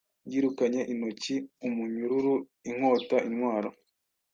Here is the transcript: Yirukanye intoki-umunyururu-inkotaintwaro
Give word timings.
Yirukanye 0.31 0.81
intoki-umunyururu-inkotaintwaro 0.93 3.69